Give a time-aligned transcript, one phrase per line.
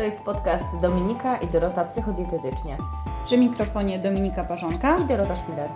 [0.00, 2.76] To jest podcast Dominika i Dorota Psychodietetycznie.
[3.24, 5.70] Przy mikrofonie Dominika Parzonka i Dorota Szpiler.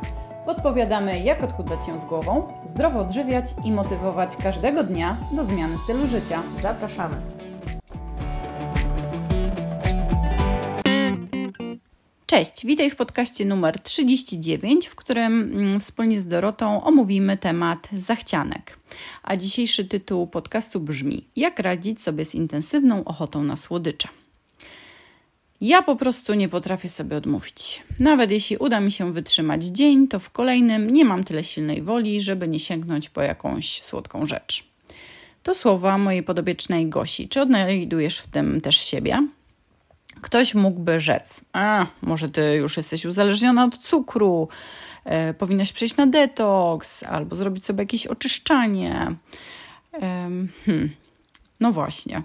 [0.47, 6.07] Podpowiadamy, jak odchudzać się z głową, zdrowo odżywiać i motywować każdego dnia do zmiany stylu
[6.07, 6.43] życia.
[6.62, 7.16] Zapraszamy.
[12.35, 18.79] Cześć, witaj w podcaście numer 39, w którym mm, wspólnie z Dorotą omówimy temat zachcianek.
[19.23, 24.09] A dzisiejszy tytuł podcastu brzmi: Jak radzić sobie z intensywną ochotą na słodycze?
[25.60, 27.83] Ja po prostu nie potrafię sobie odmówić.
[28.01, 32.21] Nawet jeśli uda mi się wytrzymać dzień, to w kolejnym nie mam tyle silnej woli,
[32.21, 34.65] żeby nie sięgnąć po jakąś słodką rzecz.
[35.43, 37.29] To słowa mojej podobiecznej Gosi.
[37.29, 39.29] Czy odnajdujesz w tym też siebie?
[40.20, 44.48] Ktoś mógłby rzec, a może ty już jesteś uzależniona od cukru,
[45.04, 49.14] e, powinnaś przejść na detoks albo zrobić sobie jakieś oczyszczanie.
[49.95, 50.30] E,
[50.66, 51.04] hmm.
[51.60, 52.23] No właśnie.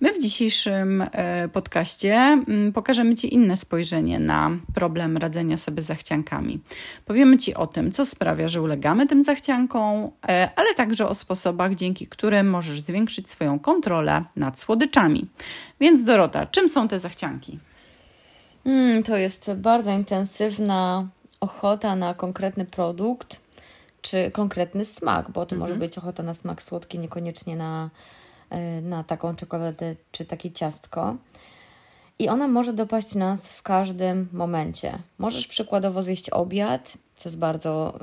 [0.00, 5.86] My w dzisiejszym e, podcaście mm, pokażemy Ci inne spojrzenie na problem radzenia sobie z
[5.86, 6.60] zachciankami.
[7.04, 11.74] Powiemy Ci o tym, co sprawia, że ulegamy tym zachciankom, e, ale także o sposobach,
[11.74, 15.26] dzięki którym możesz zwiększyć swoją kontrolę nad słodyczami.
[15.80, 17.58] Więc Dorota, czym są te zachcianki?
[18.64, 21.08] Mm, to jest bardzo intensywna
[21.40, 23.40] ochota na konkretny produkt
[24.02, 25.58] czy konkretny smak, bo to mhm.
[25.60, 27.90] może być ochota na smak słodki, niekoniecznie na
[28.82, 31.16] na taką czekoladę czy takie ciastko.
[32.18, 34.98] I ona może dopaść nas w każdym momencie.
[35.18, 37.98] Możesz przykładowo zjeść obiad, co jest bardzo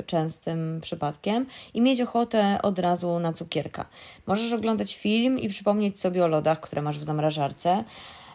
[0.00, 3.86] y, częstym przypadkiem, i mieć ochotę od razu na cukierka.
[4.26, 7.84] Możesz oglądać film i przypomnieć sobie o lodach, które masz w zamrażarce.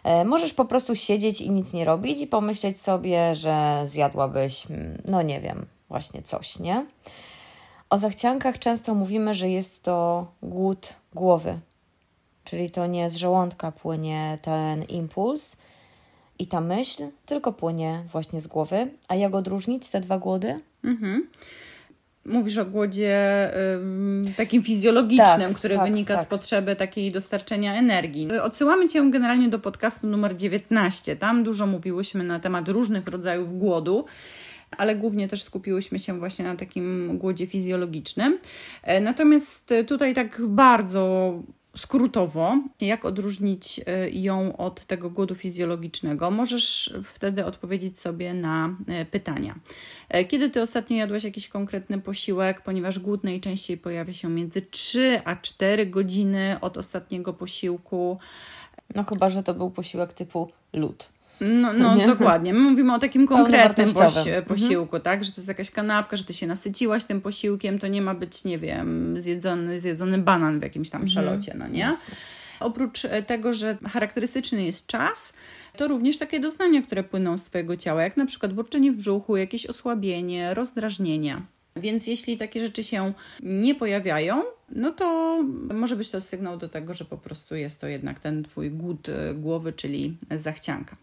[0.04, 5.02] E, możesz po prostu siedzieć i nic nie robić i pomyśleć sobie, że zjadłabyś, mm,
[5.04, 6.86] no nie wiem, właśnie coś, nie?
[7.92, 11.58] O zachciankach często mówimy, że jest to głód głowy,
[12.44, 15.56] czyli to nie z żołądka płynie ten impuls
[16.38, 18.88] i ta myśl, tylko płynie właśnie z głowy.
[19.08, 20.60] A jak odróżnić te dwa głody?
[20.84, 21.26] Mhm.
[22.24, 23.50] Mówisz o głodzie
[24.36, 26.24] takim fizjologicznym, tak, który tak, wynika tak.
[26.24, 28.28] z potrzeby takiej dostarczenia energii.
[28.38, 31.16] Odsyłamy Cię generalnie do podcastu numer 19.
[31.16, 34.04] Tam dużo mówiłyśmy na temat różnych rodzajów głodu
[34.78, 38.38] ale głównie też skupiłyśmy się właśnie na takim głodzie fizjologicznym.
[38.82, 41.34] E, natomiast tutaj tak bardzo
[41.76, 49.04] skrótowo, jak odróżnić e, ją od tego głodu fizjologicznego, możesz wtedy odpowiedzieć sobie na e,
[49.04, 49.54] pytania.
[50.28, 55.36] Kiedy ty ostatnio jadłeś jakiś konkretny posiłek, ponieważ głód najczęściej pojawia się między 3 a
[55.36, 58.18] 4 godziny od ostatniego posiłku.
[58.94, 61.08] No chyba, że to był posiłek typu lód.
[61.42, 62.54] No, no dokładnie.
[62.54, 64.44] My mówimy o takim konkretnym posi mhm.
[64.44, 65.02] posiłku, mhm.
[65.02, 65.24] tak?
[65.24, 68.44] Że to jest jakaś kanapka, że ty się nasyciłaś tym posiłkiem, to nie ma być,
[68.44, 71.14] nie wiem, zjedzony, zjedzony banan w jakimś tam mhm.
[71.14, 71.80] szalocie, no nie?
[71.80, 72.14] Jasne.
[72.60, 75.32] Oprócz e, tego, że charakterystyczny jest czas,
[75.76, 79.36] to również takie doznania, które płyną z Twojego ciała, jak na przykład burczenie w brzuchu,
[79.36, 81.42] jakieś osłabienie, rozdrażnienia.
[81.76, 83.12] Więc jeśli takie rzeczy się
[83.42, 85.38] nie pojawiają, no to
[85.74, 89.08] może być to sygnał do tego, że po prostu jest to jednak ten Twój głód
[89.08, 90.96] e, głowy, czyli zachcianka.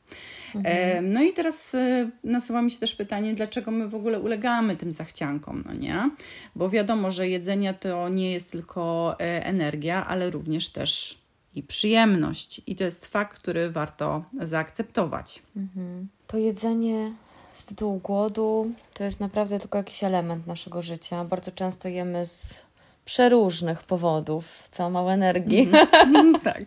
[0.56, 1.14] Mhm.
[1.14, 4.92] No i teraz e, nasuwa mi się też pytanie, dlaczego my w ogóle ulegamy tym
[4.92, 6.10] zachciankom, no nie?
[6.56, 11.20] Bo wiadomo, że jedzenie to nie jest tylko e, energia, ale również też
[11.56, 12.62] i przyjemność.
[12.68, 15.42] I to jest fakt, który warto zaakceptować.
[15.56, 16.08] Mhm.
[16.28, 17.12] To jedzenie
[17.60, 21.26] z tytułu głodu to jest naprawdę tylko jakiś element naszego życia.
[21.26, 22.62] Bardzo często jemy z
[23.06, 25.70] przeróżnych powodów, co mało energii.
[25.92, 26.64] Mm, tak.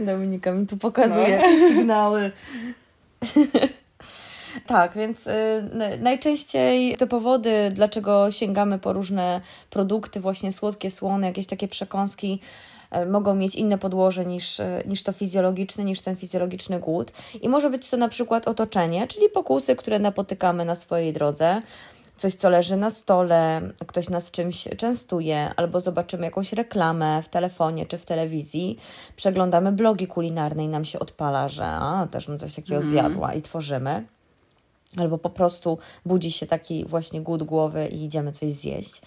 [0.00, 1.68] Dominika mi tu pokazuje no.
[1.68, 2.32] sygnały.
[4.66, 11.46] Tak, więc y, najczęściej te powody, dlaczego sięgamy po różne produkty, właśnie słodkie, słone, jakieś
[11.46, 12.40] takie przekąski,
[13.06, 17.12] mogą mieć inne podłoże niż, e, niż to fizjologiczne, niż ten fizjologiczny głód.
[17.42, 21.62] I może być to na przykład otoczenie, czyli pokusy, które napotykamy na swojej drodze
[22.16, 27.86] coś, co leży na stole, ktoś nas czymś częstuje, albo zobaczymy jakąś reklamę w telefonie
[27.86, 28.78] czy w telewizji,
[29.16, 32.90] przeglądamy blogi kulinarne i nam się odpala, że a, też bym coś takiego mm.
[32.90, 34.04] zjadła i tworzymy.
[34.96, 39.02] Albo po prostu budzi się taki właśnie głód głowy i idziemy coś zjeść.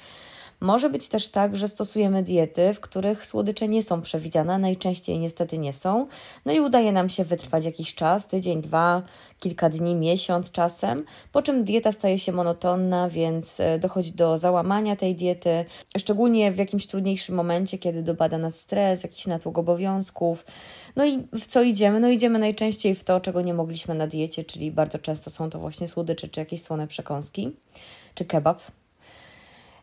[0.60, 5.58] Może być też tak, że stosujemy diety, w których słodycze nie są przewidziane, najczęściej niestety
[5.58, 6.08] nie są,
[6.46, 9.02] no i udaje nam się wytrwać jakiś czas, tydzień, dwa,
[9.40, 14.96] kilka dni, miesiąc czasem, po czym dieta staje się monotonna, więc e, dochodzi do załamania
[14.96, 15.66] tej diety,
[15.98, 20.46] szczególnie w jakimś trudniejszym momencie, kiedy dobada nas stres, jakiś natłok obowiązków.
[20.96, 22.00] No i w co idziemy?
[22.00, 25.60] No idziemy najczęściej w to, czego nie mogliśmy na diecie, czyli bardzo często są to
[25.60, 27.52] właśnie słodycze czy jakieś słone przekąski,
[28.16, 28.62] czy kebab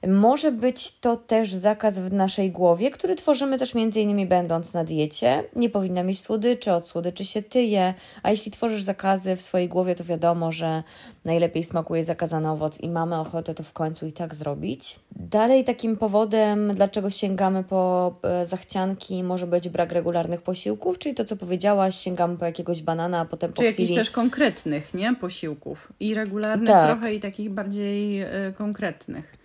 [0.08, 4.84] Może być to też zakaz w naszej głowie, który tworzymy też między innymi będąc na
[4.84, 5.44] diecie.
[5.56, 9.94] Nie powinna mieć słodyczy, od słodyczy się tyje, a jeśli tworzysz zakazy w swojej głowie,
[9.94, 10.82] to wiadomo, że
[11.24, 15.00] najlepiej smakuje zakazany owoc i mamy ochotę to w końcu i tak zrobić.
[15.16, 21.24] Dalej takim powodem, dlaczego sięgamy po e, zachcianki, może być brak regularnych posiłków, czyli to,
[21.24, 23.82] co powiedziałaś, sięgamy po jakiegoś banana, a potem po Czy chwili...
[23.82, 25.14] jakichś też konkretnych, nie?
[25.14, 25.92] Posiłków.
[26.00, 26.90] I regularnych tak.
[26.90, 29.44] trochę i takich bardziej y, konkretnych.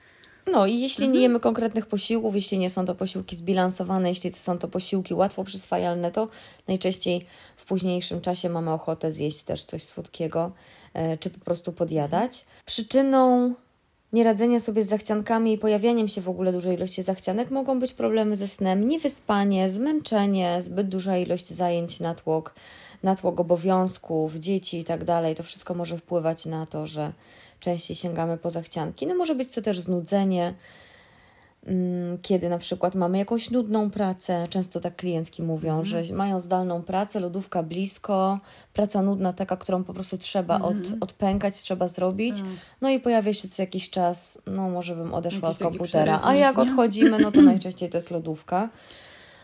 [0.51, 1.13] No i jeśli mhm.
[1.13, 5.13] nie jemy konkretnych posiłków, jeśli nie są to posiłki zbilansowane, jeśli to są to posiłki
[5.13, 6.28] łatwo przyswajalne, to
[6.68, 7.25] najczęściej
[7.57, 10.51] w późniejszym czasie mamy ochotę zjeść też coś słodkiego,
[10.94, 12.46] e, czy po prostu podjadać.
[12.66, 13.54] Przyczyną
[14.13, 18.36] nieradzenia sobie z zachciankami i pojawianiem się w ogóle dużej ilości zachcianek mogą być problemy
[18.36, 22.56] ze snem, niewyspanie, zmęczenie, zbyt duża ilość zajęć, natłok,
[23.04, 25.36] natłok obowiązków, dzieci i tak dalej.
[25.36, 27.13] To wszystko może wpływać na to, że
[27.59, 29.07] częściej sięgamy po zachcianki.
[29.07, 30.53] No może być to też znudzenie,
[31.65, 34.47] mm, kiedy na przykład mamy jakąś nudną pracę.
[34.50, 35.85] Często tak klientki mówią, mm.
[35.85, 38.39] że mają zdalną pracę, lodówka blisko,
[38.73, 40.67] praca nudna, taka, którą po prostu trzeba mm.
[40.67, 42.39] od, odpękać, trzeba zrobić.
[42.39, 42.57] Mm.
[42.81, 46.19] No i pojawia się co jakiś czas, no może bym odeszła Jakiś od komputera.
[46.23, 46.63] A jak nie?
[46.63, 48.69] odchodzimy, no to najczęściej to jest lodówka.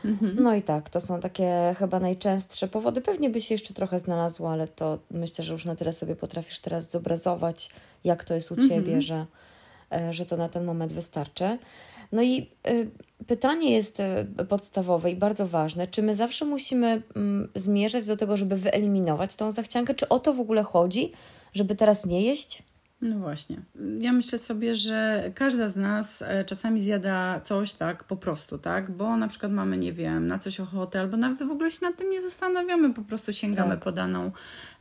[0.05, 0.35] Mhm.
[0.43, 3.01] No i tak, to są takie chyba najczęstsze powody.
[3.01, 6.59] Pewnie by się jeszcze trochę znalazło, ale to myślę, że już na tyle sobie potrafisz
[6.59, 7.69] teraz zobrazować,
[8.03, 8.69] jak to jest u mhm.
[8.69, 9.25] ciebie, że,
[9.91, 11.57] e, że to na ten moment wystarczy.
[12.11, 12.89] No i y,
[13.27, 17.01] pytanie jest y, podstawowe i bardzo ważne: czy my zawsze musimy y,
[17.59, 19.93] zmierzać do tego, żeby wyeliminować tą zachciankę?
[19.93, 21.11] Czy o to w ogóle chodzi,
[21.53, 22.63] żeby teraz nie jeść?
[23.01, 23.61] No właśnie.
[23.99, 28.91] Ja myślę sobie, że każda z nas e, czasami zjada coś tak po prostu, tak?
[28.91, 31.97] Bo na przykład mamy, nie wiem, na coś ochotę, albo nawet w ogóle się nad
[31.97, 33.83] tym nie zastanawiamy, po prostu sięgamy tak.
[33.83, 34.31] po daną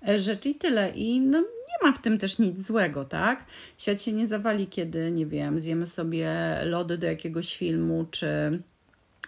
[0.08, 0.90] e, rzecz i tyle.
[0.90, 3.44] I no, nie ma w tym też nic złego, tak?
[3.78, 6.30] Świat się nie zawali, kiedy, nie wiem, zjemy sobie
[6.64, 8.62] lody do jakiegoś filmu, czy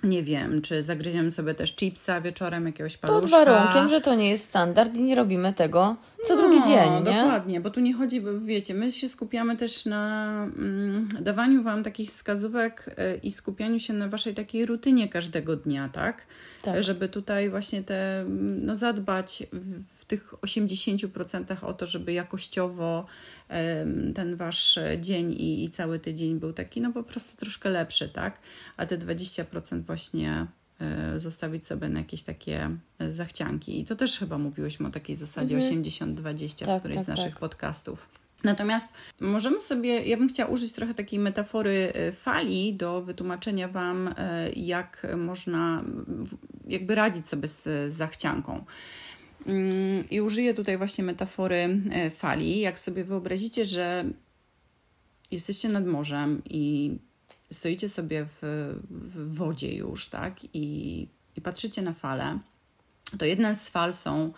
[0.03, 3.39] nie wiem, czy zagryziemy sobie też chipsa wieczorem, jakiegoś paluszka.
[3.39, 5.97] Pod warunkiem, że to nie jest standard i nie robimy tego
[6.27, 7.23] co no, drugi dzień, nie?
[7.23, 11.83] dokładnie, bo tu nie chodzi, bo wiecie, my się skupiamy też na mm, dawaniu Wam
[11.83, 16.23] takich wskazówek y, i skupianiu się na Waszej takiej rutynie każdego dnia, tak?
[16.63, 16.83] tak.
[16.83, 18.25] Żeby tutaj właśnie te,
[18.63, 19.43] no zadbać
[19.96, 23.06] w tych 80% o to, żeby jakościowo
[24.14, 28.38] ten wasz dzień i, i cały tydzień był taki, no po prostu troszkę lepszy, tak?
[28.76, 30.47] A te 20% właśnie
[30.81, 33.81] e, zostawić sobie na jakieś takie e, zachcianki.
[33.81, 35.82] I to też chyba mówiłyśmy o takiej zasadzie mhm.
[35.82, 37.38] 80-20 tak, w którymś tak, z naszych tak.
[37.38, 38.09] podcastów.
[38.44, 38.88] Natomiast
[39.20, 44.14] możemy sobie, ja bym chciała użyć trochę takiej metafory e, fali do wytłumaczenia Wam,
[44.56, 45.85] jak można
[46.67, 48.64] jakby radzić sobie z zachcianką.
[49.47, 52.61] Mm, I użyję tutaj właśnie metafory e, fali.
[52.61, 54.05] Jak sobie wyobrazicie, że
[55.31, 56.97] jesteście nad morzem i
[57.51, 58.39] stoicie sobie w,
[58.91, 62.39] w wodzie już, tak, i, i patrzycie na fale,
[63.19, 64.33] to jedne z fal są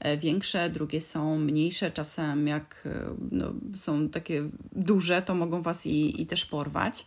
[0.00, 1.90] e, większe, drugie są mniejsze.
[1.90, 7.06] Czasem, jak e, no, są takie duże, to mogą Was i, i też porwać.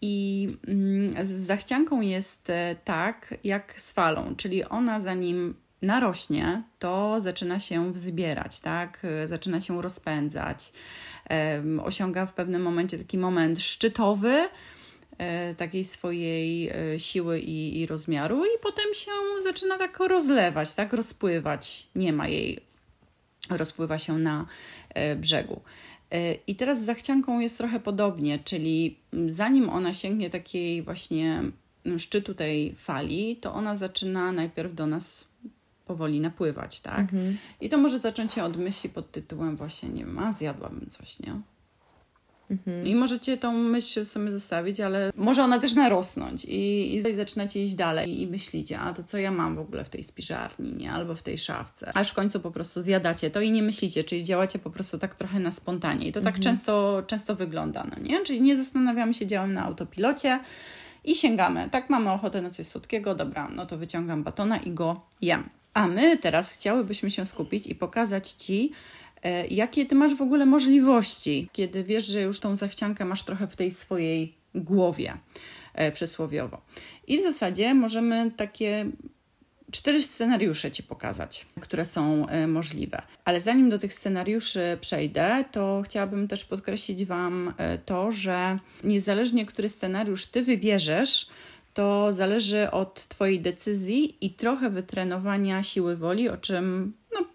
[0.00, 2.52] I mm, z zachcianką jest
[2.84, 9.06] tak, jak z falą, czyli ona zanim narośnie, to zaczyna się wzbierać, tak?
[9.24, 10.72] zaczyna się rozpędzać.
[11.82, 14.48] Osiąga w pewnym momencie taki moment szczytowy,
[15.18, 19.10] e, takiej swojej e, siły i, i, rozmiaru, i potem się
[19.42, 21.86] zaczyna tak rozlewać, tak rozpływać.
[21.94, 22.60] Nie ma jej,
[23.50, 24.46] rozpływa się na
[24.94, 25.60] e, brzegu.
[26.46, 31.42] I teraz z zachcianką jest trochę podobnie, czyli zanim ona sięgnie takiej właśnie
[31.98, 35.24] szczytu tej fali, to ona zaczyna najpierw do nas
[35.86, 37.00] powoli napływać, tak?
[37.00, 37.36] Mhm.
[37.60, 41.20] I to może zacząć się od myśli pod tytułem właśnie, nie wiem, a zjadłabym coś,
[41.20, 41.40] nie?
[42.50, 42.86] Mhm.
[42.86, 47.74] I możecie tą myśl sobie zostawić, ale może ona też narosnąć i, i zaczynacie iść
[47.74, 50.92] dalej i myślicie, a to co ja mam w ogóle w tej spiżarni, nie?
[50.92, 51.90] Albo w tej szafce.
[51.94, 55.14] Aż w końcu po prostu zjadacie to i nie myślicie, czyli działacie po prostu tak
[55.14, 56.08] trochę na spontanie.
[56.08, 56.34] I to tak mhm.
[56.34, 58.22] tak często, często wygląda, no nie?
[58.24, 60.40] Czyli nie zastanawiamy się, działamy na autopilocie
[61.04, 61.68] i sięgamy.
[61.70, 65.48] Tak, mamy ochotę na coś słodkiego, dobra, no to wyciągam batona i go jem.
[65.76, 68.72] A my teraz chciałybyśmy się skupić i pokazać Ci,
[69.22, 73.46] e, jakie Ty masz w ogóle możliwości, kiedy wiesz, że już tą zachciankę masz trochę
[73.46, 75.16] w tej swojej głowie
[75.74, 76.62] e, przysłowiowo.
[77.06, 78.86] I w zasadzie możemy takie
[79.70, 83.02] cztery scenariusze Ci pokazać, które są e, możliwe.
[83.24, 87.54] Ale zanim do tych scenariuszy przejdę, to chciałabym też podkreślić Wam
[87.84, 91.30] to, że niezależnie który scenariusz Ty wybierzesz,
[91.76, 97.26] to zależy od Twojej decyzji i trochę wytrenowania siły woli, o czym no,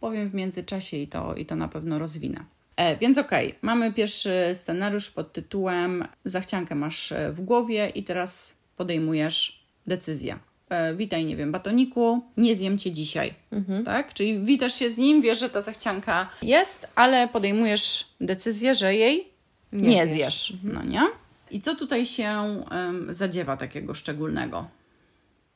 [0.00, 2.44] powiem w międzyczasie i to, i to na pewno rozwinę.
[2.76, 8.04] E, więc okej, okay, mamy pierwszy scenariusz pod tytułem Zachciankę masz e, w głowie i
[8.04, 10.38] teraz podejmujesz decyzję.
[10.68, 13.34] E, witaj, nie wiem, batoniku, nie zjem cię dzisiaj.
[13.52, 13.84] Mhm.
[13.84, 14.14] Tak?
[14.14, 19.28] Czyli witasz się z nim, wiesz, że ta zachcianka jest, ale podejmujesz decyzję, że jej
[19.72, 20.50] nie, nie zjesz.
[20.50, 20.74] Mhm.
[20.74, 21.27] No nie?
[21.50, 22.62] I co tutaj się
[23.08, 24.68] zadziewa takiego szczególnego?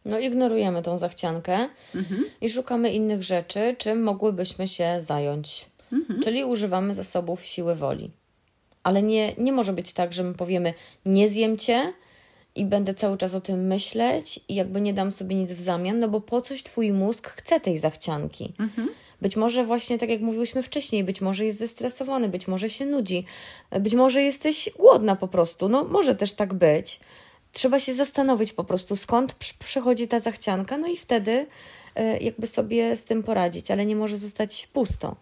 [0.05, 2.25] No, ignorujemy tą zachciankę mhm.
[2.41, 5.67] i szukamy innych rzeczy, czym mogłybyśmy się zająć.
[5.93, 6.23] Mhm.
[6.23, 8.11] Czyli używamy zasobów siły woli.
[8.83, 10.75] Ale nie, nie może być tak, że my powiemy:
[11.07, 11.93] Nie zjem cię
[12.55, 15.99] i będę cały czas o tym myśleć i jakby nie dam sobie nic w zamian,
[15.99, 18.53] no bo po coś twój mózg chce tej zachcianki.
[18.59, 18.89] Mhm.
[19.23, 23.25] Być może właśnie tak jak mówiłyśmy wcześniej, być może jest zestresowany, być może się nudzi,
[23.81, 25.69] być może jesteś głodna po prostu.
[25.69, 27.01] No może też tak być.
[27.53, 31.47] Trzeba się zastanowić po prostu, skąd przychodzi ta zachcianka, no i wtedy
[31.95, 35.17] e, jakby sobie z tym poradzić, ale nie może zostać pusto.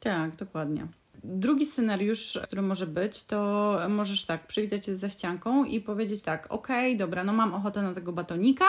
[0.00, 0.86] Tak, dokładnie.
[1.24, 6.46] Drugi scenariusz, który może być, to możesz tak przywitać się ze ścianką i powiedzieć tak,
[6.50, 8.64] okej, okay, dobra, no mam ochotę na tego batonika,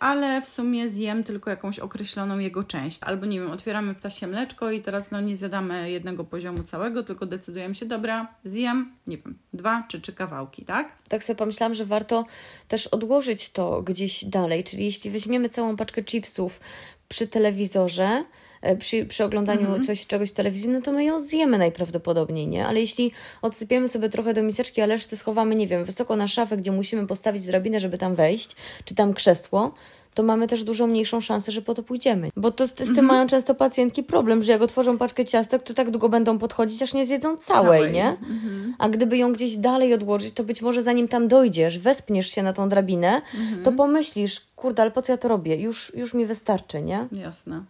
[0.00, 3.02] ale w sumie zjem tylko jakąś określoną jego część.
[3.02, 7.26] Albo nie wiem, otwieramy ptasie mleczko i teraz no nie zjadamy jednego poziomu całego, tylko
[7.26, 10.92] decydujemy się, dobra, zjem, nie wiem, dwa czy trzy kawałki, tak?
[11.08, 12.24] Tak sobie pomyślałam, że warto
[12.68, 16.60] też odłożyć to gdzieś dalej, czyli jeśli weźmiemy całą paczkę chipsów
[17.08, 18.24] przy telewizorze,
[18.62, 19.82] E, przy, przy oglądaniu mhm.
[19.82, 22.66] coś, czegoś w telewizji, no to my ją zjemy najprawdopodobniej, nie?
[22.66, 23.12] Ale jeśli
[23.42, 27.06] odsypiemy sobie trochę do miseczki, a resztę schowamy, nie wiem, wysoko na szafę, gdzie musimy
[27.06, 29.74] postawić drabinę, żeby tam wejść, czy tam krzesło,
[30.14, 32.30] to mamy też dużo mniejszą szansę, że po to pójdziemy.
[32.36, 33.06] Bo to z, z tym mhm.
[33.06, 36.94] mają często pacjentki problem, że jak otworzą paczkę ciastek, to tak długo będą podchodzić, aż
[36.94, 37.92] nie zjedzą całej, całej.
[37.92, 38.08] nie?
[38.08, 38.74] Mhm.
[38.78, 42.52] A gdyby ją gdzieś dalej odłożyć, to być może zanim tam dojdziesz, wespniesz się na
[42.52, 43.62] tą drabinę, mhm.
[43.62, 45.56] to pomyślisz, kurde, ale po co ja to robię?
[45.56, 47.06] Już, już mi wystarczy, nie?
[47.12, 47.62] Jasne.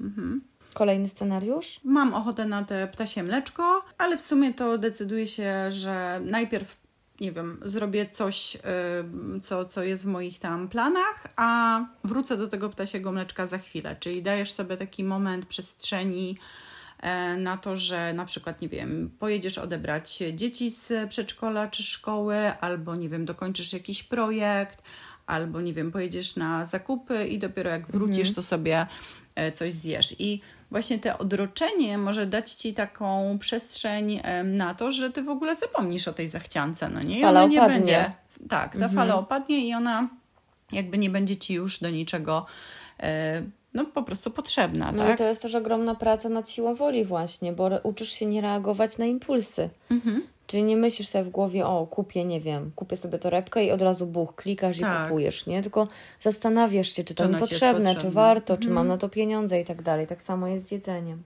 [0.00, 0.40] Mhm.
[0.74, 1.80] Kolejny scenariusz?
[1.84, 6.76] Mam ochotę na te ptasie mleczko, ale w sumie to decyduję się, że najpierw
[7.20, 12.48] nie wiem, zrobię coś, yy, co, co jest w moich tam planach, a wrócę do
[12.48, 13.96] tego ptasiego mleczka za chwilę.
[14.00, 16.38] Czyli dajesz sobie taki moment przestrzeni
[16.98, 22.36] e, na to, że na przykład, nie wiem, pojedziesz odebrać dzieci z przedszkola czy szkoły,
[22.60, 24.82] albo nie wiem, dokończysz jakiś projekt,
[25.30, 28.34] albo nie wiem, pojedziesz na zakupy i dopiero jak wrócisz, mhm.
[28.34, 28.86] to sobie
[29.34, 30.16] E, coś zjesz.
[30.18, 35.54] I właśnie te odroczenie może dać ci taką przestrzeń na to, że ty w ogóle
[35.54, 37.18] zapomnisz o tej zachciance, no nie?
[37.18, 37.76] I fala nie opadnie.
[37.76, 38.12] będzie.
[38.48, 38.92] Tak, ta mhm.
[38.92, 40.08] fala opadnie i ona
[40.72, 42.46] jakby nie będzie ci już do niczego
[43.00, 43.42] e,
[43.74, 45.14] no po prostu potrzebna, no tak?
[45.14, 48.98] i to jest też ogromna praca nad siłą woli właśnie, bo uczysz się nie reagować
[48.98, 49.70] na impulsy.
[49.90, 50.22] Mhm.
[50.50, 53.82] Czyli nie myślisz sobie w głowie, o kupię, nie wiem, kupię sobie torebkę i od
[53.82, 55.02] razu buch, klikasz i tak.
[55.02, 55.62] kupujesz, nie?
[55.62, 55.88] Tylko
[56.20, 58.88] zastanawiasz się, czy to mi potrzebne, czy warto, czy mam mhm.
[58.88, 60.06] na to pieniądze i tak dalej.
[60.06, 61.22] Tak samo jest z jedzeniem.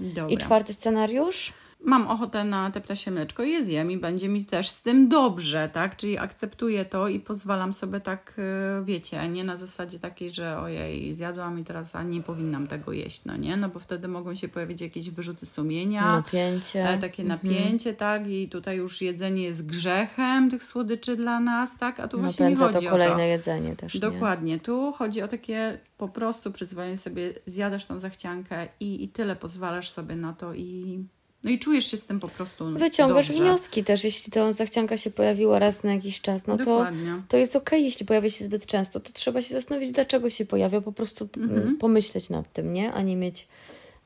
[0.00, 0.28] Dobra.
[0.28, 1.52] I czwarty scenariusz?
[1.80, 5.08] Mam ochotę na te ptasie mleczko i je zjem i będzie mi też z tym
[5.08, 5.96] dobrze, tak?
[5.96, 8.34] Czyli akceptuję to i pozwalam sobie tak,
[8.80, 12.92] y, wiecie, nie na zasadzie takiej, że ojej, zjadłam i teraz a nie powinnam tego
[12.92, 13.56] jeść, no nie?
[13.56, 16.16] No bo wtedy mogą się pojawić jakieś wyrzuty sumienia.
[16.16, 16.88] Napięcie.
[16.88, 17.40] E, takie mhm.
[17.40, 18.28] napięcie, tak?
[18.28, 22.00] I tutaj już jedzenie jest grzechem tych słodyczy dla nas, tak?
[22.00, 23.22] A tu właśnie nie chodzi to kolejne o to.
[23.22, 24.52] jedzenie też, Dokładnie.
[24.52, 24.60] Nie?
[24.60, 29.90] Tu chodzi o takie po prostu przyzwolenie sobie, zjadasz tą zachciankę i, i tyle pozwalasz
[29.90, 30.98] sobie na to i
[31.44, 32.64] no i czujesz się z tym po prostu.
[32.72, 33.42] Wyciągasz dobrze.
[33.42, 36.86] wnioski też, jeśli ta zachcianka się pojawiła raz na jakiś czas, no to,
[37.28, 40.46] to jest okej, okay, jeśli pojawia się zbyt często, to trzeba się zastanowić, dlaczego się
[40.46, 41.76] pojawia, po prostu mhm.
[41.76, 42.92] pomyśleć nad tym, nie?
[42.92, 43.48] A nie mieć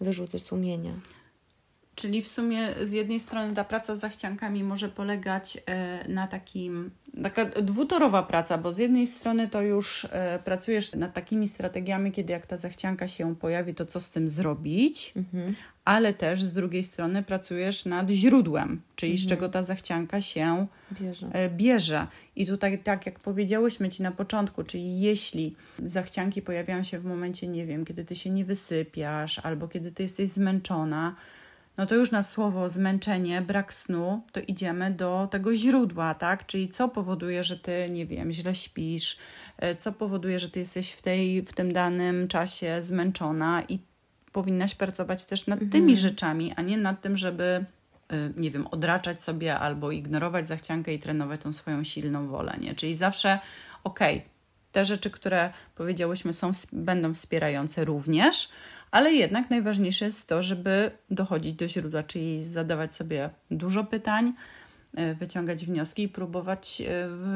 [0.01, 0.93] wyrzuty sumienia.
[1.95, 6.91] Czyli w sumie z jednej strony ta praca z zachciankami może polegać e, na takim,
[7.23, 12.33] taka dwutorowa praca, bo z jednej strony to już e, pracujesz nad takimi strategiami, kiedy
[12.33, 15.55] jak ta zachcianka się pojawi, to co z tym zrobić, mhm.
[15.85, 19.27] ale też z drugiej strony pracujesz nad źródłem, czyli mhm.
[19.27, 20.67] z czego ta zachcianka się
[21.01, 21.29] bierze.
[21.33, 22.07] E, bierze.
[22.37, 27.49] I tutaj tak jak powiedziałyśmy Ci na początku, czyli jeśli zachcianki pojawiają się w momencie,
[27.49, 31.15] nie wiem, kiedy Ty się nie wysypiasz albo kiedy Ty jesteś zmęczona,
[31.81, 36.47] no to już na słowo zmęczenie, brak snu, to idziemy do tego źródła, tak?
[36.47, 39.19] Czyli co powoduje, że ty, nie wiem, źle śpisz,
[39.59, 43.79] e, co powoduje, że ty jesteś w, tej, w tym danym czasie zmęczona i
[44.33, 45.71] powinnaś pracować też nad mhm.
[45.71, 47.45] tymi rzeczami, a nie nad tym, żeby
[48.09, 52.75] e, nie wiem, odraczać sobie albo ignorować zachciankę i trenować tą swoją silną wolę, nie?
[52.75, 53.39] Czyli zawsze,
[53.85, 54.31] okej, okay,
[54.73, 58.49] te rzeczy, które powiedziałyśmy, są, będą wspierające również,
[58.91, 64.33] ale jednak najważniejsze jest to, żeby dochodzić do źródła, czyli zadawać sobie dużo pytań,
[64.95, 66.85] e, wyciągać wnioski i próbować e,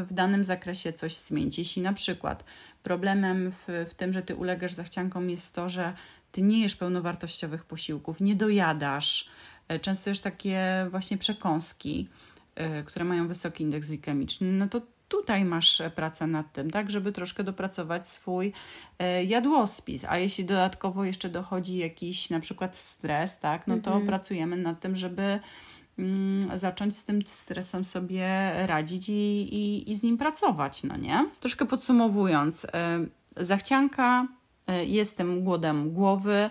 [0.05, 1.59] w danym zakresie coś zmienić.
[1.59, 2.45] Jeśli na przykład
[2.83, 5.93] problemem w, w tym, że ty ulegasz zachciankom jest to, że
[6.33, 9.29] ty nie jesz pełnowartościowych posiłków, nie dojadasz,
[9.69, 12.09] e, często już takie właśnie przekąski,
[12.85, 14.81] które mają wysoki indeks glikemiczny, no to
[15.16, 18.52] tutaj masz pracę nad tym, tak, żeby troszkę dopracować swój
[18.99, 20.04] e, jadłospis.
[20.09, 24.06] A jeśli dodatkowo jeszcze dochodzi jakiś na przykład stres, tak, no to mhm.
[24.06, 25.40] pracujemy nad tym, żeby
[25.99, 29.12] mm, zacząć z tym stresem sobie radzić i,
[29.54, 31.26] i, i z nim pracować, no nie?
[31.40, 32.66] Troszkę podsumowując,
[33.37, 34.26] zachcianka
[34.87, 36.50] jest tym głodem głowy,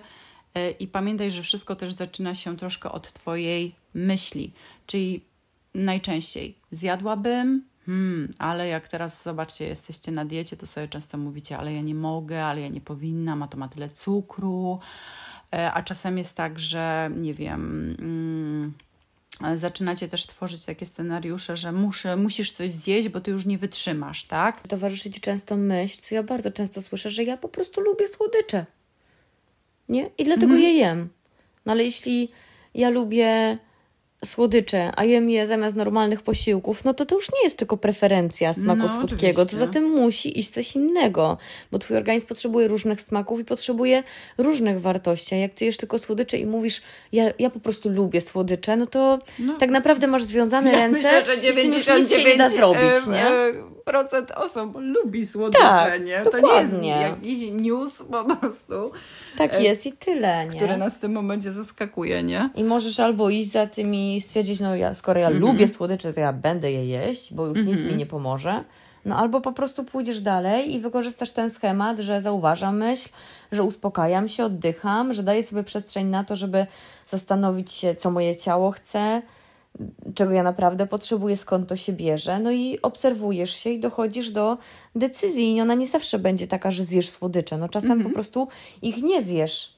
[0.54, 4.54] E, I pamiętaj, że wszystko też zaczyna się troszkę od Twojej myśli.
[4.88, 5.26] Czyli
[5.74, 11.74] najczęściej zjadłabym, hmm, ale jak teraz zobaczcie, jesteście na diecie, to sobie często mówicie, ale
[11.74, 14.80] ja nie mogę, ale ja nie powinnam, a to ma tyle cukru.
[15.54, 17.96] E, a czasem jest tak, że nie wiem.
[17.98, 18.74] Hmm,
[19.58, 24.24] zaczynacie też tworzyć takie scenariusze, że muszę, musisz coś zjeść, bo ty już nie wytrzymasz,
[24.24, 24.68] tak?
[24.68, 28.66] Towarzyszy ci często myśl, co ja bardzo często słyszę, że ja po prostu lubię słodycze
[29.90, 30.10] nie?
[30.18, 30.62] I dlatego mhm.
[30.62, 31.10] je jem.
[31.66, 32.30] No ale jeśli
[32.74, 33.58] ja lubię
[34.26, 38.54] słodycze, a jem je zamiast normalnych posiłków, no to to już nie jest tylko preferencja
[38.54, 39.66] smaku no, słodkiego, oczywiście.
[39.66, 41.38] to za tym musi iść coś innego,
[41.72, 44.04] bo twój organizm potrzebuje różnych smaków i potrzebuje
[44.38, 45.36] różnych wartości.
[45.36, 48.86] A jak ty jesz tylko słodycze i mówisz, ja, ja po prostu lubię słodycze, no
[48.86, 49.58] to no.
[49.58, 53.08] tak naprawdę masz związane ja ręce myślę, że 99 i z tym nie da zrobić,
[53.08, 53.26] nie?
[53.86, 56.22] procent osób lubi słodycze, tak, nie?
[56.22, 56.80] To dokładnie.
[56.80, 58.98] nie jest jakiś news po prostu.
[59.38, 60.56] Tak e, jest i tyle, nie?
[60.56, 62.50] Które nas w tym momencie zaskakuje, nie?
[62.56, 65.42] I możesz albo iść za tymi i stwierdzić, no ja, skoro ja mm -hmm.
[65.42, 67.72] lubię słodycze, to ja będę je jeść, bo już mm -hmm.
[67.72, 68.00] nic mi mhm.
[68.00, 68.64] nie pomoże.
[69.06, 73.10] No albo po prostu pójdziesz dalej i wykorzystasz ten schemat, że zauważam myśl,
[73.52, 76.68] że uspokajam się, oddycham, że daję sobie przestrzeń na to, żeby
[77.06, 79.22] zastanowić się, co moje ciało chce,
[80.16, 82.40] czego ja naprawdę potrzebuję, skąd to się bierze.
[82.40, 84.58] No i obserwujesz się i dochodzisz do
[84.96, 85.56] decyzji.
[85.56, 87.58] I ona nie zawsze będzie taka, że zjesz słodycze.
[87.58, 88.10] No czasem mhm.
[88.10, 88.48] po prostu
[88.82, 89.78] ich nie zjesz.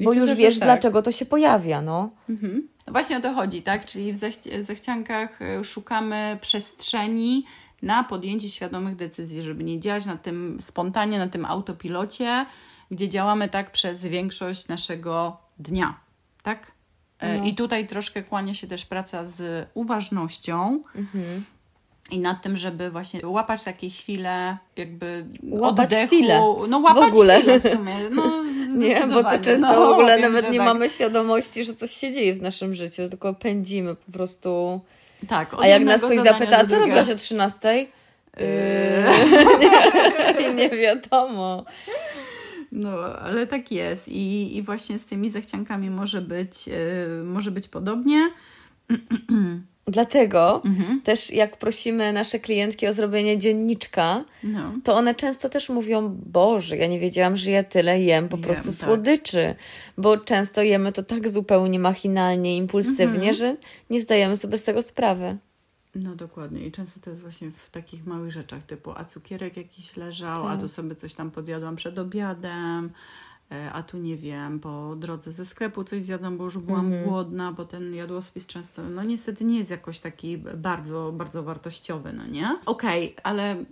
[0.00, 0.68] Bo już wiesz, tak.
[0.68, 2.10] dlaczego to się pojawia, no.
[2.28, 2.68] Mhm.
[2.90, 2.92] No.
[2.92, 3.86] Właśnie o to chodzi, tak?
[3.86, 4.16] Czyli w
[4.60, 7.44] zachciankach e, szukamy przestrzeni
[7.82, 12.46] na podjęcie świadomych decyzji, żeby nie działać na tym spontanie, na tym autopilocie,
[12.90, 15.94] gdzie działamy tak przez większość naszego dnia,
[16.42, 16.72] tak?
[17.18, 17.44] E, no.
[17.44, 20.82] I tutaj troszkę kłania się też praca z uważnością.
[20.94, 21.44] Mhm.
[22.10, 26.06] I nad tym, żeby właśnie łapać takie chwile, jakby łapać oddechu.
[26.06, 26.40] Chwilę.
[26.68, 27.38] No łapać w ogóle.
[27.38, 27.94] chwilę w sumie.
[28.10, 28.22] No,
[28.80, 30.66] nie, bo to często no, w ogóle wiem, nawet nie tak.
[30.66, 34.80] mamy świadomości, że coś się dzieje w naszym życiu, tylko pędzimy po prostu.
[35.28, 35.56] Tak.
[35.58, 37.86] A jak nas ktoś zapyta, co robiłaś o 13?
[38.36, 38.44] Yy...
[40.40, 41.64] nie, nie wiadomo.
[42.72, 42.90] No,
[43.22, 44.08] ale tak jest.
[44.08, 46.74] I, i właśnie z tymi zachciankami może być, yy,
[47.24, 48.30] może być podobnie.
[49.90, 51.00] Dlatego mhm.
[51.00, 54.72] też jak prosimy nasze klientki o zrobienie dzienniczka, no.
[54.84, 58.44] to one często też mówią, Boże, ja nie wiedziałam, że ja tyle jem po jem,
[58.44, 58.74] prostu tak.
[58.74, 59.54] słodyczy,
[59.98, 63.34] bo często jemy to tak zupełnie machinalnie, impulsywnie, mhm.
[63.34, 63.56] że
[63.90, 65.36] nie zdajemy sobie z tego sprawy.
[65.94, 69.96] No dokładnie i często to jest właśnie w takich małych rzeczach typu a cukierek jakiś
[69.96, 70.52] leżał, tak.
[70.52, 72.90] a tu sobie coś tam podjadłam przed obiadem,
[73.72, 77.04] a tu nie wiem, po drodze ze sklepu coś zjadłam, bo już byłam mhm.
[77.04, 82.26] głodna, bo ten jadłospis często, no niestety nie jest jakoś taki bardzo, bardzo wartościowy, no
[82.26, 82.58] nie?
[82.66, 83.64] Okej, okay, ale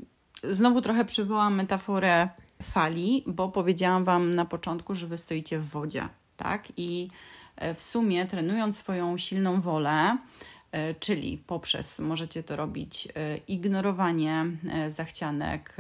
[0.45, 2.29] znowu trochę przywołam metaforę
[2.63, 6.69] fali, bo powiedziałam Wam na początku, że Wy stoicie w wodzie, tak?
[6.77, 7.09] I
[7.57, 10.58] e, w sumie trenując swoją silną wolę, E,
[11.01, 15.77] czyli poprzez możecie to robić e, ignorowanie e, zachcianek,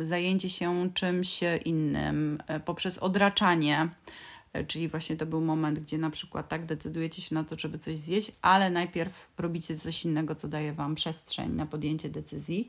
[0.00, 3.88] zajęcie się czymś innym, poprzez odraczanie.
[4.66, 7.98] Czyli właśnie to był moment, gdzie na przykład tak decydujecie się na to, żeby coś
[7.98, 12.68] zjeść, ale najpierw robicie coś innego, co daje Wam przestrzeń na podjęcie decyzji.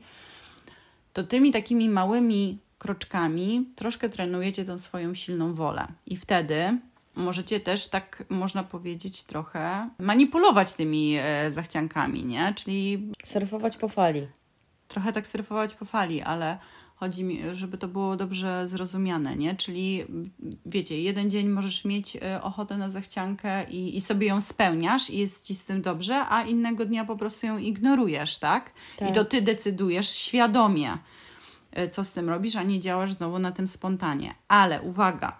[1.12, 5.86] To tymi takimi małymi kroczkami troszkę trenujecie tą swoją silną wolę.
[6.06, 6.78] I wtedy
[7.20, 12.54] możecie też tak, można powiedzieć, trochę manipulować tymi e, zachciankami, nie?
[12.54, 13.12] Czyli.
[13.24, 14.26] Surfować po fali.
[14.88, 16.58] Trochę tak surfować po fali, ale
[17.00, 19.54] chodzi mi, żeby to było dobrze zrozumiane, nie?
[19.56, 20.04] Czyli
[20.66, 25.18] wiecie, jeden dzień możesz mieć e, ochotę na zachciankę i, i sobie ją spełniasz i
[25.18, 28.70] jest ci z tym dobrze, a innego dnia po prostu ją ignorujesz, tak?
[28.98, 29.10] tak.
[29.10, 30.98] I to ty decydujesz świadomie,
[31.72, 34.34] e, co z tym robisz, a nie działasz znowu na tym spontanie.
[34.48, 35.38] Ale uwaga,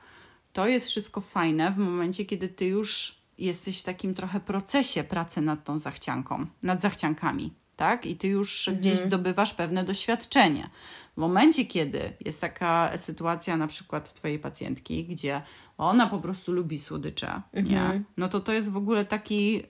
[0.52, 5.40] to jest wszystko fajne w momencie, kiedy ty już jesteś w takim trochę procesie pracy
[5.40, 8.06] nad tą zachcianką, nad zachciankami, tak?
[8.06, 8.80] I ty już mhm.
[8.80, 10.70] gdzieś zdobywasz pewne doświadczenie.
[11.14, 15.42] W momencie, kiedy jest taka sytuacja na przykład twojej pacjentki, gdzie
[15.78, 17.66] ona po prostu lubi słodycze, mhm.
[17.66, 18.02] nie?
[18.16, 19.62] No to to jest w ogóle taki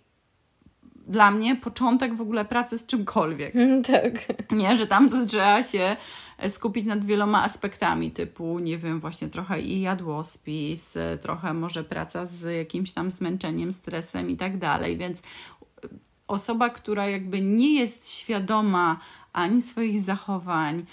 [1.07, 3.55] dla mnie początek w ogóle pracy z czymkolwiek.
[3.93, 4.12] tak.
[4.53, 5.97] Nie, że tam to trzeba się
[6.48, 12.57] skupić nad wieloma aspektami, typu, nie wiem, właśnie trochę i jadłospis, trochę może praca z
[12.57, 14.96] jakimś tam zmęczeniem, stresem i tak dalej.
[14.96, 15.22] Więc
[16.26, 19.00] osoba, która jakby nie jest świadoma
[19.33, 20.85] ani swoich zachowań,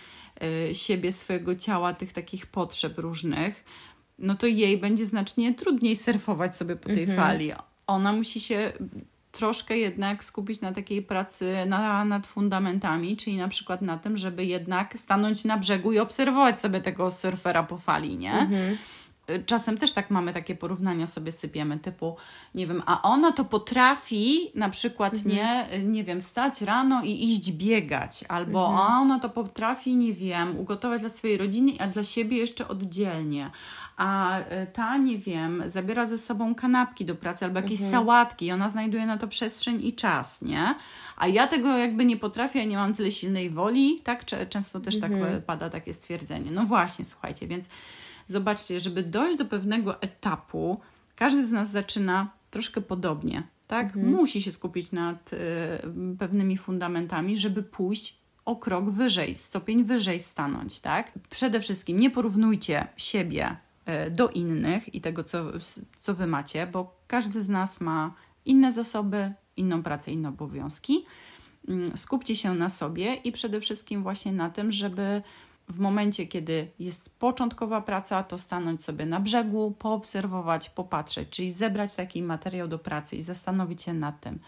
[0.69, 3.63] y, siebie, swojego ciała, tych takich potrzeb różnych,
[4.19, 7.17] no to jej będzie znacznie trudniej surfować sobie po tej mhm.
[7.17, 7.51] fali.
[7.87, 8.71] Ona musi się
[9.37, 14.45] troszkę jednak skupić na takiej pracy na, nad fundamentami, czyli na przykład na tym, żeby
[14.45, 18.33] jednak stanąć na brzegu i obserwować sobie tego surfera po fali, nie?
[18.33, 18.77] Mhm
[19.45, 22.15] czasem też tak mamy takie porównania sobie sypiemy, typu,
[22.55, 25.35] nie wiem, a ona to potrafi na przykład, mhm.
[25.35, 28.91] nie, nie wiem, stać rano i iść biegać, albo mhm.
[28.91, 33.51] a ona to potrafi, nie wiem, ugotować dla swojej rodziny, a dla siebie jeszcze oddzielnie,
[33.97, 37.91] a e, ta, nie wiem, zabiera ze sobą kanapki do pracy albo jakieś mhm.
[37.91, 40.75] sałatki i ona znajduje na to przestrzeń i czas, nie?
[41.17, 44.25] A ja tego jakby nie potrafię, ja nie mam tyle silnej woli, tak?
[44.49, 45.41] Często też tak mhm.
[45.41, 46.51] pada takie stwierdzenie.
[46.51, 47.65] No właśnie, słuchajcie, więc
[48.27, 50.79] Zobaczcie, żeby dojść do pewnego etapu,
[51.15, 53.43] każdy z nas zaczyna troszkę podobnie.
[53.67, 53.85] Tak?
[53.85, 54.07] Mhm.
[54.07, 55.37] Musi się skupić nad y,
[56.19, 60.79] pewnymi fundamentami, żeby pójść o krok wyżej, stopień wyżej stanąć.
[60.79, 61.11] Tak?
[61.29, 63.57] Przede wszystkim nie porównujcie siebie
[64.07, 65.45] y, do innych i tego, co,
[65.97, 68.13] co wy macie, bo każdy z nas ma
[68.45, 71.05] inne zasoby, inną pracę, inne obowiązki.
[71.69, 75.21] Y, skupcie się na sobie i przede wszystkim właśnie na tym, żeby
[75.69, 81.95] w momencie, kiedy jest początkowa praca, to stanąć sobie na brzegu, poobserwować, popatrzeć, czyli zebrać
[81.95, 84.39] taki materiał do pracy i zastanowić się nad tym,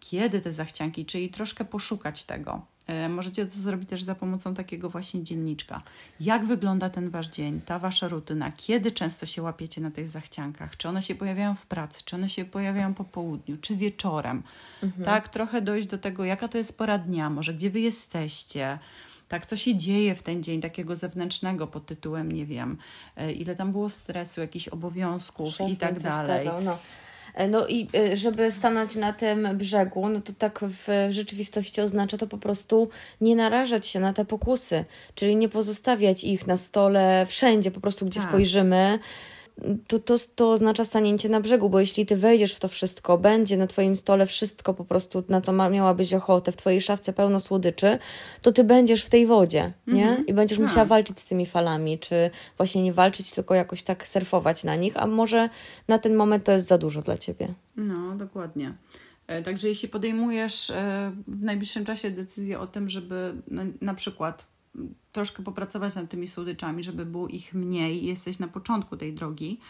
[0.00, 2.62] kiedy te zachcianki, czyli troszkę poszukać tego.
[2.88, 5.82] E, możecie to zrobić też za pomocą takiego właśnie dzienniczka.
[6.20, 8.52] Jak wygląda ten wasz dzień, ta wasza rutyna?
[8.56, 10.76] Kiedy często się łapiecie na tych zachciankach?
[10.76, 12.02] Czy one się pojawiają w pracy?
[12.04, 13.56] Czy one się pojawiają po południu?
[13.60, 14.42] Czy wieczorem?
[14.82, 15.04] Mhm.
[15.04, 18.78] Tak, trochę dojść do tego, jaka to jest pora dnia, może gdzie wy jesteście,
[19.28, 22.78] tak, co się dzieje w ten dzień takiego zewnętrznego pod tytułem, nie wiem,
[23.16, 26.46] e, ile tam było stresu, jakichś obowiązków Szef i tak dalej.
[26.46, 26.78] Kazał, no.
[27.34, 32.18] E, no i e, żeby stanąć na tym brzegu, no to tak w rzeczywistości oznacza
[32.18, 32.88] to po prostu
[33.20, 38.06] nie narażać się na te pokusy, czyli nie pozostawiać ich na stole wszędzie, po prostu
[38.06, 38.28] gdzie tak.
[38.28, 38.98] spojrzymy
[39.86, 43.56] to, to, to oznacza stanięcie na brzegu, bo jeśli ty wejdziesz w to wszystko, będzie
[43.56, 47.40] na twoim stole wszystko po prostu, na co ma, miałabyś ochotę, w twojej szafce pełno
[47.40, 47.98] słodyczy,
[48.42, 50.08] to ty będziesz w tej wodzie, nie?
[50.08, 50.26] Mm -hmm.
[50.26, 54.64] I będziesz musiała walczyć z tymi falami, czy właśnie nie walczyć, tylko jakoś tak surfować
[54.64, 55.48] na nich, a może
[55.88, 57.48] na ten moment to jest za dużo dla ciebie.
[57.76, 58.74] No, dokładnie.
[59.26, 64.46] E, także jeśli podejmujesz e, w najbliższym czasie decyzję o tym, żeby no, na przykład
[65.12, 69.60] troszkę popracować nad tymi słodyczami, żeby było ich mniej, jesteś na początku tej drogi,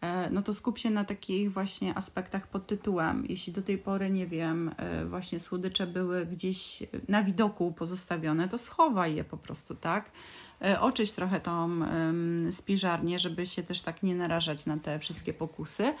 [0.00, 3.26] e, no to skup się na takich właśnie aspektach pod tytułem.
[3.28, 8.58] Jeśli do tej pory, nie wiem, e, właśnie słodycze były gdzieś na widoku pozostawione, to
[8.58, 10.10] schowaj je po prostu, tak?
[10.62, 11.80] E, oczyść trochę tą
[12.50, 15.94] spiżarnię, żeby się też tak nie narażać na te wszystkie pokusy.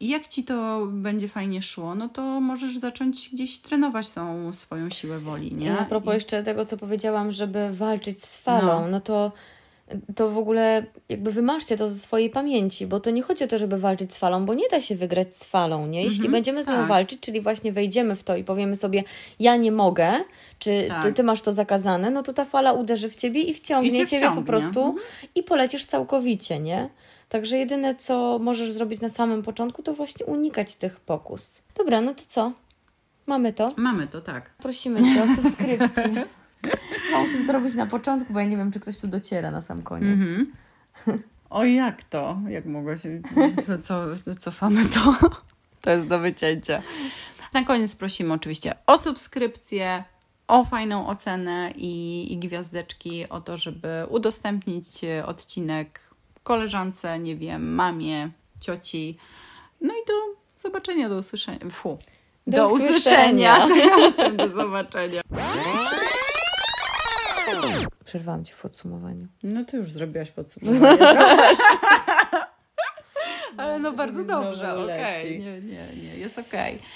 [0.00, 4.90] I jak ci to będzie fajnie szło, no to możesz zacząć gdzieś trenować tą swoją
[4.90, 5.66] siłę woli, nie?
[5.66, 6.14] I a propos I...
[6.14, 9.32] jeszcze tego, co powiedziałam, żeby walczyć z falą, no, no to
[10.16, 13.58] to w ogóle jakby wymaszcie to ze swojej pamięci, bo to nie chodzi o to,
[13.58, 16.02] żeby walczyć z falą, bo nie da się wygrać z falą, nie?
[16.02, 16.88] Jeśli mm -hmm, będziemy z nią tak.
[16.88, 19.04] walczyć, czyli właśnie wejdziemy w to i powiemy sobie,
[19.40, 20.12] ja nie mogę,
[20.58, 21.02] czy tak.
[21.02, 24.06] ty, ty, masz to zakazane, no to ta fala uderzy w ciebie i wciągnie I
[24.06, 25.28] ciebie po prostu mm -hmm.
[25.34, 26.88] i polecisz całkowicie, nie?
[27.28, 31.62] Także jedyne, co możesz zrobić na samym początku, to właśnie unikać tych pokus.
[31.76, 32.52] Dobra, no to co?
[33.26, 33.72] Mamy to?
[33.76, 34.50] Mamy to, tak.
[34.50, 36.26] Prosimy Cię o subskrypcję.
[37.22, 39.82] Musimy to robić na początku, bo ja nie wiem, czy ktoś tu dociera na sam
[39.82, 40.08] koniec.
[40.08, 40.52] Mm
[41.06, 41.18] -hmm.
[41.50, 42.38] O jak to?
[42.48, 43.20] Jak mogło się...
[43.64, 45.00] Co, co, cofamy to?
[45.80, 46.82] To jest do wycięcia.
[47.54, 50.04] Na koniec prosimy oczywiście o subskrypcję,
[50.48, 54.86] o fajną ocenę i, i gwiazdeczki, o to, żeby udostępnić
[55.26, 56.00] odcinek
[56.44, 58.30] koleżance, nie wiem, mamie,
[58.60, 59.18] cioci.
[59.80, 60.12] No i do
[60.54, 61.58] zobaczenia, do usłyszenia.
[61.70, 61.98] Fu.
[62.46, 63.64] Do, do usłyszenia.
[63.64, 64.30] usłyszenia.
[64.38, 65.20] do zobaczenia.
[68.04, 69.26] Przerwałam Ci w podsumowaniu.
[69.42, 70.98] No Ty już zrobiłaś podsumowanie.
[73.56, 75.38] Ale no bardzo dobrze, okej.
[75.38, 75.38] Okay.
[75.38, 76.74] Nie, nie, nie, jest okej.
[76.76, 76.88] Okay.